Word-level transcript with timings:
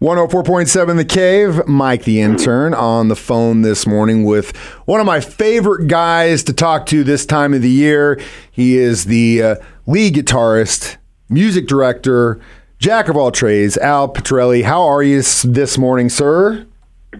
104.7 0.00 0.96
The 0.96 1.04
Cave, 1.04 1.68
Mike 1.68 2.04
the 2.04 2.22
intern 2.22 2.72
on 2.72 3.08
the 3.08 3.14
phone 3.14 3.60
this 3.60 3.86
morning 3.86 4.24
with 4.24 4.56
one 4.86 4.98
of 4.98 5.04
my 5.04 5.20
favorite 5.20 5.88
guys 5.88 6.42
to 6.44 6.54
talk 6.54 6.86
to 6.86 7.04
this 7.04 7.26
time 7.26 7.52
of 7.52 7.60
the 7.60 7.68
year. 7.68 8.18
He 8.50 8.78
is 8.78 9.04
the 9.04 9.42
uh, 9.42 9.54
lead 9.86 10.14
guitarist, 10.14 10.96
music 11.28 11.66
director, 11.66 12.40
jack 12.78 13.10
of 13.10 13.16
all 13.18 13.30
trades, 13.30 13.76
Al 13.76 14.08
Pitrelli. 14.08 14.64
How 14.64 14.84
are 14.84 15.02
you 15.02 15.20
this 15.20 15.76
morning, 15.76 16.08
sir? 16.08 16.66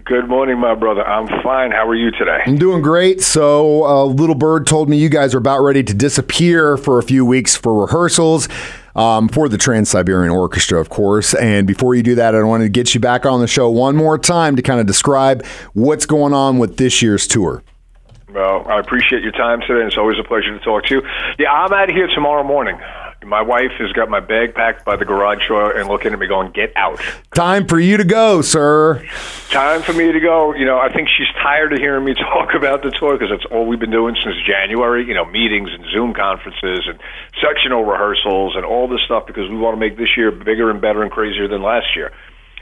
Good 0.07 0.31
morning, 0.31 0.59
my 0.59 0.75
brother. 0.75 1.07
I'm 1.07 1.29
fine. 1.43 1.73
How 1.73 1.87
are 1.87 1.95
you 1.95 2.11
today? 2.13 2.39
I'm 2.47 2.57
doing 2.57 2.81
great. 2.81 3.21
So, 3.21 3.85
uh, 3.85 4.05
Little 4.07 4.35
Bird 4.35 4.67
told 4.67 4.89
me 4.89 4.97
you 4.97 5.11
guys 5.11 5.35
are 5.35 5.39
about 5.39 5.61
ready 5.61 5.83
to 5.83 5.93
disappear 5.93 6.79
for 6.79 6.99
a 6.99 7.03
few 7.03 7.27
weeks 7.27 7.55
for 7.55 7.79
rehearsals 7.79 8.49
um, 8.95 9.29
for 9.29 9.49
the 9.49 9.59
Trans 9.59 9.91
Siberian 9.91 10.33
Orchestra, 10.33 10.81
of 10.81 10.89
course. 10.89 11.35
And 11.35 11.67
before 11.67 11.95
you 11.95 12.03
do 12.03 12.15
that, 12.17 12.35
I 12.35 12.43
want 12.43 12.63
to 12.63 12.69
get 12.69 12.95
you 12.95 13.01
back 13.01 13.27
on 13.27 13.41
the 13.41 13.47
show 13.47 13.71
one 13.71 13.97
more 13.97 14.19
time 14.19 14.57
to 14.57 14.63
kind 14.63 14.81
of 14.81 14.87
describe 14.87 15.45
what's 15.75 16.07
going 16.07 16.33
on 16.33 16.59
with 16.59 16.77
this 16.77 17.03
year's 17.03 17.27
tour. 17.27 17.63
Well, 18.33 18.65
I 18.69 18.79
appreciate 18.79 19.23
your 19.23 19.33
time 19.33 19.61
today. 19.61 19.87
It's 19.87 19.97
always 19.97 20.19
a 20.19 20.25
pleasure 20.25 20.57
to 20.57 20.65
talk 20.65 20.85
to 20.87 20.97
you. 20.97 21.03
Yeah, 21.39 21.53
I'm 21.53 21.73
out 21.73 21.91
of 21.91 21.97
here 21.97 22.07
tomorrow 22.15 22.45
morning. 22.45 22.79
My 23.31 23.43
wife 23.43 23.71
has 23.79 23.93
got 23.93 24.11
my 24.11 24.19
bag 24.19 24.57
packed 24.57 24.85
by 24.85 24.97
the 24.97 25.05
garage 25.05 25.47
door 25.47 25.71
and 25.71 25.89
looking 25.89 26.13
at 26.13 26.19
me 26.19 26.27
going, 26.27 26.51
get 26.51 26.73
out. 26.75 27.01
Time 27.33 27.65
for 27.65 27.79
you 27.79 27.97
to 27.97 28.03
go, 28.03 28.43
sir. 28.43 29.07
Time 29.51 29.83
for 29.83 29.93
me 29.93 30.11
to 30.11 30.19
go. 30.19 30.53
You 30.53 30.65
know, 30.65 30.81
I 30.81 30.93
think 30.93 31.09
she's 31.17 31.29
tired 31.41 31.73
of 31.73 31.79
hearing 31.79 32.05
me 32.05 32.15
talk 32.35 32.55
about 32.55 32.83
the 32.83 32.91
tour 32.91 33.17
because 33.17 33.31
that's 33.31 33.47
all 33.53 33.69
we've 33.69 33.79
been 33.79 33.93
doing 33.93 34.17
since 34.21 34.35
January, 34.45 35.07
you 35.07 35.15
know, 35.15 35.25
meetings 35.25 35.71
and 35.73 35.85
Zoom 35.93 36.13
conferences 36.13 36.89
and 36.89 36.99
sectional 37.41 37.85
rehearsals 37.85 38.57
and 38.57 38.65
all 38.65 38.89
this 38.89 39.03
stuff 39.07 39.29
because 39.29 39.49
we 39.49 39.57
want 39.57 39.77
to 39.77 39.81
make 39.81 39.97
this 39.97 40.17
year 40.17 40.33
bigger 40.33 40.69
and 40.69 40.81
better 40.81 41.01
and 41.01 41.13
crazier 41.13 41.47
than 41.47 41.63
last 41.63 41.95
year. 41.95 42.11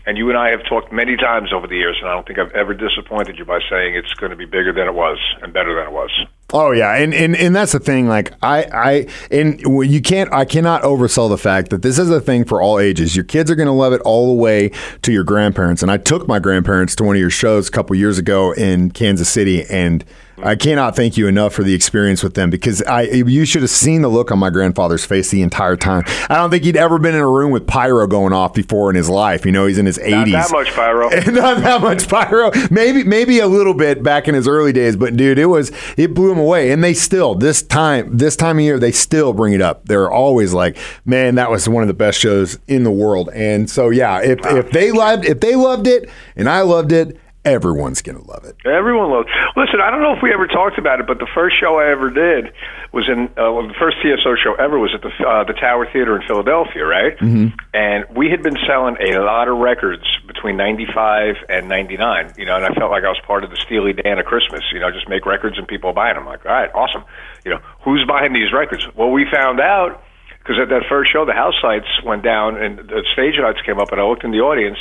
And 0.05 0.19
you 0.19 0.29
and 0.29 0.37
I 0.37 0.51
have 0.51 0.65
talked 0.69 0.93
many 0.93 1.17
times 1.17 1.51
over 1.51 1.67
the 1.67 1.77
years, 1.77 1.97
and 1.99 2.11
I 2.11 2.13
don't 2.13 2.27
think 2.27 2.39
I've 2.39 2.53
ever 2.53 2.75
disappointed 2.75 3.39
you 3.39 3.47
by 3.47 3.61
saying 3.71 3.95
it's 3.95 4.13
going 4.15 4.31
to 4.31 4.37
be 4.37 4.45
bigger 4.45 4.75
than 4.75 4.87
it 4.87 4.95
was 4.95 5.19
and 5.41 5.51
better 5.51 5.75
than 5.75 5.87
it 5.87 5.93
was. 5.93 6.11
Oh 6.51 6.71
yeah, 6.71 6.95
and, 6.97 7.13
and 7.13 7.37
and 7.37 7.55
that's 7.55 7.73
the 7.73 7.79
thing. 7.79 8.09
Like 8.09 8.33
I 8.43 8.65
I 8.73 9.07
and 9.31 9.61
you 9.61 10.01
can't 10.01 10.33
I 10.33 10.47
cannot 10.47 10.83
oversell 10.83 11.29
the 11.29 11.37
fact 11.37 11.69
that 11.69 11.83
this 11.83 11.99
is 11.99 12.09
a 12.09 12.23
thing 12.23 12.47
for 12.47 12.63
all 12.63 12.79
ages. 12.79 13.15
Your 13.15 13.27
kids 13.27 13.51
are 13.51 13.55
going 13.55 13.67
to 13.67 13.73
love 13.73 13.93
it 13.93 14.01
all 14.01 14.29
the 14.29 14.41
way 14.41 14.71
to 15.03 15.13
your 15.13 15.25
grandparents. 15.25 15.83
And 15.83 15.91
I 15.91 15.99
took 15.99 16.27
my 16.27 16.39
grandparents 16.39 16.97
to 16.97 17.05
one 17.05 17.17
of 17.17 17.21
your 17.21 17.29
shows 17.29 17.69
a 17.69 17.71
couple 17.71 17.95
years 17.97 18.17
ago 18.17 18.53
in 18.53 18.91
Kansas 18.93 19.29
City, 19.29 19.65
and 19.65 20.03
I 20.43 20.55
cannot 20.57 20.95
thank 20.95 21.17
you 21.17 21.27
enough 21.27 21.53
for 21.53 21.63
the 21.63 21.75
experience 21.75 22.23
with 22.23 22.35
them 22.35 22.51
because 22.51 22.83
I 22.83 23.03
you 23.03 23.45
should 23.45 23.63
have 23.63 23.71
seen 23.71 24.03
the 24.03 24.09
look 24.09 24.31
on 24.31 24.39
my 24.39 24.51
grandfather's 24.51 25.05
face 25.05 25.31
the 25.31 25.43
entire 25.43 25.77
time. 25.77 26.05
I 26.29 26.37
don't 26.37 26.51
think 26.51 26.65
he'd 26.65 26.77
ever 26.77 26.99
been 26.99 27.15
in 27.15 27.21
a 27.21 27.29
room 27.29 27.51
with 27.51 27.67
pyro 27.67 28.07
going 28.07 28.33
off 28.33 28.55
before 28.55 28.91
in 28.91 28.97
his 28.97 29.09
life. 29.09 29.45
You 29.45 29.53
know, 29.53 29.67
he's 29.67 29.79
in 29.79 29.87
his 29.87 29.99
eighties. 29.99 30.35
Not 30.35 30.49
that 30.49 30.53
much 30.53 30.69
pyro. 30.73 31.09
Not 31.33 31.63
that 31.63 31.81
much 31.83 32.09
pyro. 32.09 32.53
Maybe 32.71 33.05
maybe 33.05 33.41
a 33.41 33.49
little 33.49 33.75
bit 33.75 34.03
back 34.03 34.29
in 34.29 34.35
his 34.35 34.47
early 34.47 34.73
days, 34.73 34.97
but 34.97 35.17
dude, 35.17 35.39
it 35.39 35.47
was 35.47 35.73
it 35.97 36.15
blew 36.15 36.35
him 36.39 36.45
away. 36.45 36.71
And 36.71 36.83
they 36.83 36.95
still 36.95 37.35
this 37.35 37.63
time 37.63 38.17
this 38.17 38.37
time 38.37 38.59
of 38.59 38.65
year 38.65 38.79
they 38.79 38.93
still 38.93 39.33
bring 39.33 39.53
it 39.53 39.61
up. 39.61 39.85
They're 39.85 40.11
always 40.11 40.53
like, 40.53 40.77
man, 41.05 41.35
that 41.37 41.51
was 41.51 41.69
one 41.69 41.83
of 41.83 41.89
the 41.89 41.95
best 41.95 42.19
shows 42.19 42.59
in 42.67 42.85
the 42.85 42.91
world. 42.91 43.31
And 43.35 43.69
so 43.69 43.91
yeah, 43.91 44.21
if 44.21 44.39
if 44.45 44.71
they 44.71 44.93
loved 44.93 45.25
if 45.25 45.41
they 45.41 45.57
loved 45.57 45.87
it 45.87 46.09
and 46.37 46.49
I 46.49 46.63
loved 46.63 46.93
it 46.93 47.19
everyone's 47.45 48.03
going 48.03 48.19
to 48.19 48.31
love 48.31 48.45
it. 48.45 48.57
Everyone 48.67 49.11
loves. 49.11 49.29
Listen, 49.57 49.81
I 49.81 49.91
don't 49.91 50.03
know 50.03 50.15
if 50.15 50.23
we 50.23 50.33
ever 50.33 50.47
talked 50.47 50.79
about 50.79 51.01
it, 51.01 51.07
but 51.07 51.19
the 51.19 51.29
first 51.35 51.59
show 51.59 51.79
I 51.79 51.91
ever 51.91 52.11
did 52.11 52.53
was 52.93 53.09
in 53.09 53.29
uh, 53.29 53.53
well, 53.53 53.67
the 53.67 53.75
first 53.79 53.97
TSO 54.03 54.37
show 54.37 54.55
ever 54.55 54.79
was 54.79 54.95
at 54.95 55.03
the 55.03 55.11
uh, 55.27 55.45
the 55.45 55.55
Tower 55.55 55.89
Theater 55.91 56.21
in 56.21 56.27
Philadelphia, 56.27 56.85
right? 56.85 57.17
Mm-hmm. 57.19 57.57
And 57.75 58.05
we 58.17 58.31
had 58.31 58.43
been 58.43 58.57
selling 58.67 58.97
a 59.01 59.21
lot 59.21 59.49
of 59.49 59.59
records 59.59 60.05
between 60.39 60.57
'95 60.57 61.35
and 61.51 61.69
'99, 61.69 62.35
you 62.39 62.47
know, 62.47 62.55
and 62.55 62.65
I 62.65 62.71
felt 62.79 62.95
like 62.95 63.03
I 63.03 63.11
was 63.11 63.21
part 63.27 63.43
of 63.43 63.51
the 63.51 63.59
Steely 63.67 63.93
Dan 63.93 64.19
of 64.19 64.27
Christmas, 64.27 64.63
you 64.73 64.79
know, 64.79 64.91
just 64.95 65.09
make 65.09 65.27
records 65.27 65.59
and 65.59 65.67
people 65.67 65.93
buying 65.93 66.15
them. 66.15 66.23
I'm 66.23 66.31
like, 66.31 66.47
all 66.47 66.55
right, 66.55 66.71
awesome. 66.75 67.03
You 67.45 67.59
know, 67.59 67.61
who's 67.83 68.07
buying 68.07 68.33
these 68.33 68.55
records? 68.55 68.87
Well, 68.95 69.11
we 69.11 69.27
found 69.27 69.59
out 69.59 70.03
because 70.39 70.63
at 70.63 70.71
that 70.71 70.87
first 70.89 71.11
show, 71.13 71.27
the 71.27 71.35
house 71.35 71.59
lights 71.63 71.91
went 72.07 72.23
down 72.23 72.57
and 72.57 72.79
the 72.79 73.03
stage 73.13 73.35
lights 73.43 73.61
came 73.67 73.79
up, 73.79 73.91
and 73.91 74.01
I 74.01 74.05
looked 74.05 74.25
in 74.25 74.31
the 74.31 74.41
audience 74.41 74.79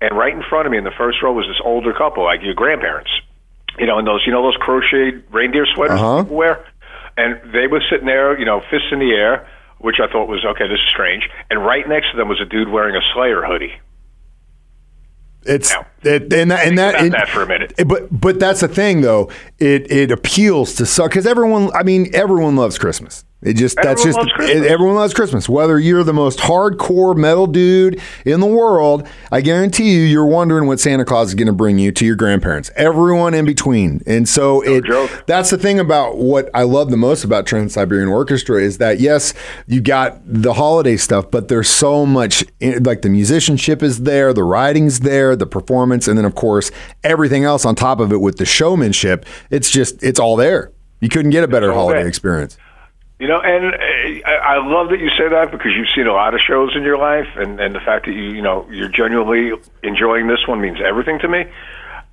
and 0.00 0.16
right 0.16 0.32
in 0.32 0.42
front 0.48 0.66
of 0.66 0.72
me 0.72 0.78
in 0.78 0.84
the 0.84 0.94
first 0.96 1.22
row 1.22 1.32
was 1.32 1.46
this 1.46 1.60
older 1.64 1.92
couple, 1.92 2.24
like 2.24 2.42
your 2.42 2.54
grandparents, 2.54 3.10
you 3.78 3.86
know, 3.86 3.98
in 3.98 4.04
those 4.04 4.22
you 4.26 4.32
know 4.32 4.42
those 4.42 4.56
crocheted 4.56 5.24
reindeer 5.30 5.66
sweaters 5.74 6.00
uh-huh. 6.00 6.22
people 6.22 6.36
wear, 6.36 6.64
and 7.16 7.40
they 7.52 7.66
were 7.66 7.82
sitting 7.90 8.06
there, 8.06 8.38
you 8.38 8.44
know, 8.44 8.60
fists 8.70 8.88
in 8.92 8.98
the 8.98 9.12
air, 9.12 9.48
which 9.78 9.96
I 10.02 10.10
thought 10.10 10.28
was 10.28 10.44
okay, 10.44 10.68
this 10.68 10.78
is 10.78 10.88
strange, 10.92 11.28
and 11.50 11.64
right 11.64 11.86
next 11.88 12.10
to 12.12 12.16
them 12.16 12.28
was 12.28 12.40
a 12.40 12.46
dude 12.46 12.68
wearing 12.68 12.96
a 12.96 13.02
Slayer 13.14 13.44
hoodie. 13.44 13.74
It's 15.46 15.74
it, 16.02 16.32
and 16.32 16.50
that 16.50 16.66
and 16.66 16.78
that, 16.78 16.94
and, 16.96 17.12
that 17.12 17.28
for 17.28 17.42
a 17.42 17.46
minute. 17.46 17.74
Eh, 17.78 17.84
but 17.84 18.08
but 18.10 18.40
that's 18.40 18.60
the 18.60 18.68
thing 18.68 19.00
though. 19.00 19.30
It 19.58 19.90
it 19.90 20.10
appeals 20.10 20.74
to 20.76 20.86
so 20.86 21.06
because 21.08 21.26
everyone. 21.26 21.70
I 21.74 21.82
mean, 21.82 22.10
everyone 22.14 22.56
loves 22.56 22.78
Christmas. 22.78 23.24
It 23.44 23.54
just 23.54 23.78
everyone 23.78 23.94
that's 23.94 24.04
just 24.04 24.18
loves 24.18 24.66
everyone 24.66 24.94
loves 24.96 25.12
Christmas. 25.12 25.48
Whether 25.48 25.78
you're 25.78 26.02
the 26.02 26.14
most 26.14 26.38
hardcore 26.38 27.14
metal 27.14 27.46
dude 27.46 28.00
in 28.24 28.40
the 28.40 28.46
world, 28.46 29.06
I 29.30 29.42
guarantee 29.42 29.92
you, 29.92 30.00
you're 30.00 30.26
wondering 30.26 30.66
what 30.66 30.80
Santa 30.80 31.04
Claus 31.04 31.28
is 31.28 31.34
going 31.34 31.46
to 31.46 31.52
bring 31.52 31.78
you 31.78 31.92
to 31.92 32.06
your 32.06 32.16
grandparents. 32.16 32.70
Everyone 32.74 33.34
in 33.34 33.44
between, 33.44 34.02
and 34.06 34.26
so 34.26 34.60
no 34.60 34.76
it. 34.76 34.84
Joke. 34.84 35.24
That's 35.26 35.50
the 35.50 35.58
thing 35.58 35.78
about 35.78 36.16
what 36.16 36.48
I 36.54 36.62
love 36.62 36.90
the 36.90 36.96
most 36.96 37.22
about 37.22 37.46
Trans 37.46 37.74
Siberian 37.74 38.08
Orchestra 38.08 38.62
is 38.62 38.78
that 38.78 38.98
yes, 38.98 39.34
you 39.66 39.82
got 39.82 40.20
the 40.24 40.54
holiday 40.54 40.96
stuff, 40.96 41.30
but 41.30 41.48
there's 41.48 41.68
so 41.68 42.06
much 42.06 42.44
eh, 42.62 42.78
like 42.82 43.02
the 43.02 43.10
musicianship 43.10 43.82
is 43.82 44.04
there, 44.04 44.32
the 44.32 44.44
writing's 44.44 45.00
there, 45.00 45.36
the 45.36 45.46
performance, 45.46 46.08
and 46.08 46.16
then 46.16 46.24
of 46.24 46.34
course 46.34 46.70
everything 47.02 47.44
else 47.44 47.66
on 47.66 47.74
top 47.74 48.00
of 48.00 48.10
it 48.10 48.22
with 48.22 48.38
the 48.38 48.46
showmanship. 48.46 49.26
It's 49.50 49.70
just 49.70 50.02
it's 50.02 50.18
all 50.18 50.36
there. 50.36 50.72
You 51.00 51.10
couldn't 51.10 51.32
get 51.32 51.44
a 51.44 51.48
better 51.48 51.72
holiday 51.74 52.08
experience. 52.08 52.56
You 53.18 53.28
know, 53.28 53.40
and 53.40 53.74
uh, 53.74 54.28
I 54.28 54.58
love 54.58 54.90
that 54.90 54.98
you 54.98 55.08
say 55.14 55.30
that 55.30 55.52
because 55.52 55.70
you've 55.76 55.92
seen 55.94 56.08
a 56.08 56.12
lot 56.12 56.34
of 56.34 56.40
shows 56.40 56.74
in 56.74 56.82
your 56.82 56.98
life, 56.98 57.30
and 57.36 57.60
and 57.60 57.74
the 57.74 57.80
fact 57.80 58.06
that 58.06 58.12
you 58.12 58.34
you 58.34 58.42
know 58.42 58.66
you're 58.70 58.90
genuinely 58.90 59.54
enjoying 59.82 60.26
this 60.26 60.42
one 60.48 60.60
means 60.60 60.78
everything 60.84 61.20
to 61.20 61.28
me. 61.28 61.46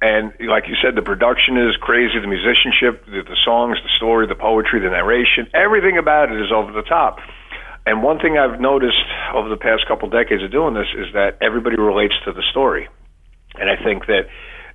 And 0.02 0.34
like 0.40 0.68
you 0.68 0.76
said, 0.82 0.96
the 0.96 1.02
production 1.02 1.58
is 1.58 1.78
crazy, 1.78 2.20
the 2.20 2.28
musicianship, 2.28 3.06
the, 3.06 3.22
the 3.22 3.38
songs, 3.46 3.78
the 3.84 3.90
story, 3.98 4.26
the 4.26 4.36
poetry, 4.36 4.80
the 4.80 4.90
narration, 4.90 5.46
everything 5.54 6.00
about 6.00 6.32
it 6.32 6.42
is 6.42 6.52
over 6.52 6.72
the 6.72 6.82
top. 6.82 7.20
And 7.86 8.02
one 8.02 8.18
thing 8.18 8.38
I've 8.38 8.60
noticed 8.60 9.06
over 9.34 9.48
the 9.50 9.58
past 9.58 9.88
couple 9.88 10.10
decades 10.10 10.42
of 10.42 10.52
doing 10.52 10.74
this 10.74 10.90
is 10.98 11.14
that 11.14 11.38
everybody 11.42 11.78
relates 11.78 12.14
to 12.26 12.32
the 12.32 12.44
story, 12.52 12.90
and 13.56 13.70
I 13.70 13.76
think 13.84 14.06
that 14.06 14.30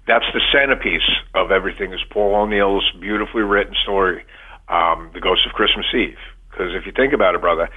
that's 0.09 0.27
the 0.35 0.43
centerpiece 0.51 1.07
of 1.35 1.51
everything 1.51 1.93
is 1.93 2.01
Paul 2.11 2.35
O'Neill's 2.35 2.89
beautifully 2.99 3.43
written 3.43 3.75
story 3.83 4.25
um, 4.69 5.11
The 5.15 5.21
Ghost 5.21 5.47
of 5.47 5.53
Christmas 5.53 5.87
Eve. 5.95 6.19
Because 6.51 6.75
if 6.75 6.87
you 6.87 6.93
think 6.93 7.13
about 7.13 7.35
it, 7.35 7.41
brother, 7.41 7.69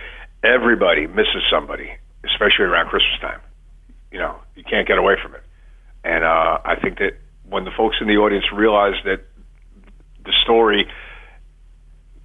everybody 0.43 1.07
misses 1.07 1.43
somebody, 1.51 1.91
especially 2.23 2.65
around 2.65 2.87
Christmas 2.87 3.19
time. 3.21 3.41
You 4.11 4.19
know, 4.19 4.35
you 4.55 4.63
can't 4.63 4.87
get 4.87 4.97
away 4.97 5.15
from 5.21 5.35
it. 5.35 5.43
And 6.03 6.23
uh, 6.23 6.59
I 6.63 6.75
think 6.81 6.97
that 6.99 7.19
when 7.47 7.65
the 7.65 7.71
folks 7.75 7.97
in 8.01 8.07
the 8.07 8.17
audience 8.17 8.45
realize 8.53 8.95
that 9.05 9.25
the 10.23 10.33
story 10.43 10.87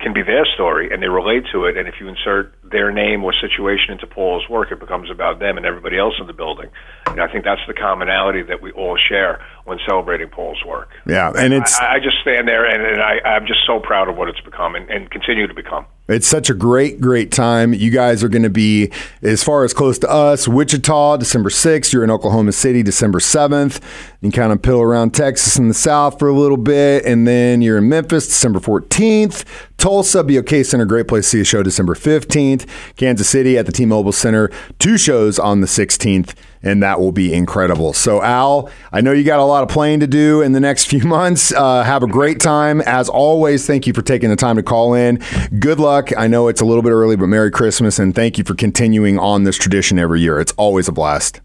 can 0.00 0.12
be 0.12 0.22
their 0.22 0.44
story 0.54 0.92
and 0.92 1.02
they 1.02 1.08
relate 1.08 1.44
to 1.52 1.64
it, 1.64 1.76
and 1.76 1.88
if 1.88 1.94
you 2.00 2.08
insert 2.08 2.54
their 2.70 2.90
name 2.90 3.22
or 3.24 3.32
situation 3.32 3.92
into 3.92 4.06
Paul's 4.06 4.48
work, 4.48 4.72
it 4.72 4.80
becomes 4.80 5.10
about 5.10 5.38
them 5.38 5.56
and 5.56 5.66
everybody 5.66 5.98
else 5.98 6.14
in 6.18 6.26
the 6.26 6.32
building. 6.32 6.70
And 7.06 7.20
I 7.20 7.30
think 7.30 7.44
that's 7.44 7.60
the 7.66 7.74
commonality 7.74 8.42
that 8.42 8.62
we 8.62 8.72
all 8.72 8.96
share 8.96 9.44
when 9.64 9.78
celebrating 9.86 10.28
Paul's 10.28 10.62
work. 10.64 10.90
Yeah, 11.06 11.32
and 11.36 11.52
it's 11.52 11.78
I, 11.78 11.94
I 11.94 11.98
just 12.00 12.18
stand 12.22 12.48
there 12.48 12.64
and, 12.64 12.82
and 12.82 13.02
I, 13.02 13.20
I'm 13.28 13.46
just 13.46 13.60
so 13.66 13.80
proud 13.80 14.08
of 14.08 14.16
what 14.16 14.28
it's 14.28 14.40
become 14.40 14.74
and, 14.74 14.88
and 14.90 15.10
continue 15.10 15.46
to 15.46 15.54
become. 15.54 15.86
It's 16.06 16.26
such 16.26 16.50
a 16.50 16.54
great, 16.54 17.00
great 17.00 17.32
time. 17.32 17.72
You 17.72 17.90
guys 17.90 18.22
are 18.22 18.28
going 18.28 18.42
to 18.42 18.50
be 18.50 18.92
as 19.22 19.42
far 19.42 19.64
as 19.64 19.72
close 19.72 19.98
to 20.00 20.10
us, 20.10 20.46
Wichita, 20.46 21.16
December 21.16 21.48
6th. 21.48 21.94
You're 21.94 22.04
in 22.04 22.10
Oklahoma 22.10 22.52
City, 22.52 22.82
December 22.82 23.20
7th. 23.20 23.80
You 24.20 24.30
kind 24.30 24.52
of 24.52 24.60
pill 24.60 24.82
around 24.82 25.14
Texas 25.14 25.56
in 25.56 25.68
the 25.68 25.74
South 25.74 26.18
for 26.18 26.28
a 26.28 26.34
little 26.34 26.58
bit. 26.58 27.06
And 27.06 27.26
then 27.26 27.62
you're 27.62 27.78
in 27.78 27.88
Memphis, 27.88 28.26
December 28.26 28.60
14th. 28.60 29.46
Tulsa, 29.78 30.22
BOK 30.22 30.64
Center, 30.64 30.84
great 30.84 31.08
place 31.08 31.24
to 31.24 31.30
see 31.30 31.40
a 31.40 31.44
show, 31.44 31.62
December 31.62 31.94
15th. 32.58 32.96
Kansas 32.96 33.28
City 33.28 33.58
at 33.58 33.66
the 33.66 33.72
T 33.72 33.84
Mobile 33.84 34.12
Center, 34.12 34.50
two 34.78 34.98
shows 34.98 35.38
on 35.38 35.60
the 35.60 35.66
16th 35.66 36.34
and 36.66 36.82
that 36.82 36.98
will 36.98 37.12
be 37.12 37.34
incredible. 37.34 37.92
So, 37.92 38.22
Al, 38.22 38.70
I 38.90 39.02
know 39.02 39.12
you 39.12 39.22
got 39.22 39.38
a 39.38 39.44
lot 39.44 39.62
of 39.62 39.68
playing 39.68 40.00
to 40.00 40.06
do 40.06 40.40
in 40.40 40.52
the 40.52 40.60
next 40.60 40.86
few 40.88 41.04
months. 41.04 41.52
Uh, 41.52 41.82
have 41.82 42.02
a 42.02 42.06
great 42.06 42.40
time. 42.40 42.80
As 42.80 43.10
always, 43.10 43.66
thank 43.66 43.86
you 43.86 43.92
for 43.92 44.00
taking 44.00 44.30
the 44.30 44.36
time 44.36 44.56
to 44.56 44.62
call 44.62 44.94
in. 44.94 45.20
Good 45.58 45.78
luck. 45.78 46.16
I 46.16 46.26
know 46.26 46.48
it's 46.48 46.62
a 46.62 46.64
little 46.64 46.82
bit 46.82 46.92
early, 46.92 47.16
but 47.16 47.26
Merry 47.26 47.50
Christmas, 47.50 47.98
and 47.98 48.14
thank 48.14 48.38
you 48.38 48.44
for 48.44 48.54
continuing 48.54 49.18
on 49.18 49.44
this 49.44 49.58
tradition 49.58 49.98
every 49.98 50.22
year. 50.22 50.40
It's 50.40 50.52
always 50.52 50.88
a 50.88 50.92
blast. 50.92 51.42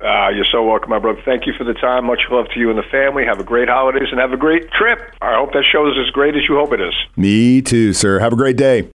Uh, 0.00 0.28
you're 0.28 0.46
so 0.52 0.64
welcome, 0.64 0.90
my 0.90 0.98
brother. 0.98 1.20
Thank 1.24 1.46
you 1.46 1.52
for 1.58 1.64
the 1.64 1.74
time. 1.74 2.04
Much 2.04 2.20
love 2.30 2.46
to 2.54 2.60
you 2.60 2.70
and 2.70 2.78
the 2.78 2.84
family. 2.84 3.24
Have 3.24 3.40
a 3.40 3.44
great 3.44 3.68
holidays 3.68 4.08
and 4.12 4.20
have 4.20 4.32
a 4.32 4.36
great 4.36 4.70
trip. 4.70 5.00
I 5.20 5.34
hope 5.34 5.52
that 5.54 5.64
show 5.64 5.88
is 5.88 5.96
as 5.98 6.10
great 6.12 6.36
as 6.36 6.42
you 6.48 6.54
hope 6.54 6.72
it 6.72 6.80
is. 6.80 6.94
Me 7.16 7.60
too, 7.62 7.92
sir. 7.92 8.20
Have 8.20 8.32
a 8.32 8.36
great 8.36 8.56
day. 8.56 8.86